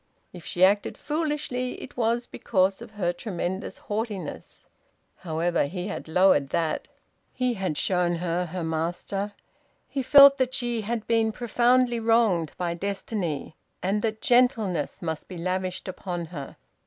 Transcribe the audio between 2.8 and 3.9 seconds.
of her tremendous